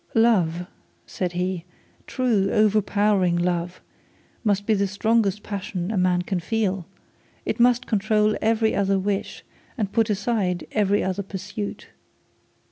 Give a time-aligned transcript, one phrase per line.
[0.15, 0.65] 'Love,'
[1.05, 1.63] said he,
[2.07, 3.81] 'true overpowering love,
[4.43, 6.87] must be the strongest passion a man can feel;
[7.45, 9.43] it must control every other wish,
[9.77, 11.89] and put aside every other pursuit.